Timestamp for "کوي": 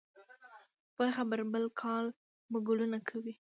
3.09-3.33